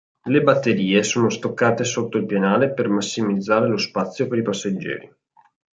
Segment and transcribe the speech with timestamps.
[0.29, 5.15] Le batterie sono stoccate sotto il pianale per massimizzare lo spazio per i passeggeri.